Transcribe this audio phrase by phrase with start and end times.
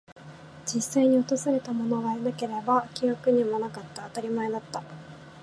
[0.65, 4.01] 実際に訪れたものはいなければ、記憶にもなかった。
[4.05, 4.81] 当たり前だった。